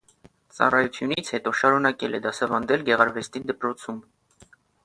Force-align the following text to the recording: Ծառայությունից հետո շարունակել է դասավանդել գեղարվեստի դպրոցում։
Ծառայությունից 0.59 1.29
հետո 1.35 1.53
շարունակել 1.59 2.19
է 2.21 2.23
դասավանդել 2.29 2.87
գեղարվեստի 2.91 3.47
դպրոցում։ 3.53 4.05